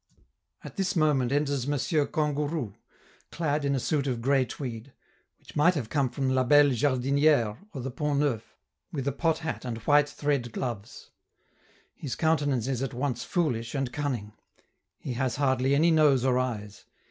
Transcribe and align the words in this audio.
At 0.63 0.77
this 0.77 0.95
moment 0.95 1.31
enters 1.31 1.65
M. 1.65 1.77
Kangourou, 2.07 2.73
clad 3.29 3.63
in 3.63 3.75
a 3.75 3.79
suit 3.79 4.07
of 4.07 4.19
gray 4.19 4.45
tweed, 4.45 4.93
which 5.37 5.55
might 5.55 5.75
have 5.75 5.91
come 5.91 6.09
from 6.09 6.29
La 6.29 6.43
Belle 6.43 6.71
Jardiniere 6.71 7.59
or 7.71 7.81
the 7.81 7.91
Pont 7.91 8.19
Neuf, 8.19 8.55
with 8.91 9.07
a 9.07 9.11
pot 9.11 9.37
hat 9.45 9.63
and 9.63 9.77
white 9.83 10.09
thread 10.09 10.51
gloves. 10.53 11.11
His 11.93 12.15
countenance 12.15 12.65
is 12.65 12.81
at 12.81 12.95
once 12.95 13.23
foolish 13.23 13.75
and 13.75 13.93
cunning; 13.93 14.33
he 14.97 15.13
has 15.13 15.35
hardly 15.35 15.75
any 15.75 15.91
nose 15.91 16.25
or 16.25 16.39
eyes. 16.39 16.85